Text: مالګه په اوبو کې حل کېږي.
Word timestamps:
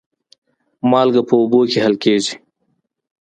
مالګه 0.89 1.21
په 1.29 1.33
اوبو 1.39 1.61
کې 1.69 1.79
حل 1.83 1.95
کېږي. 2.03 2.33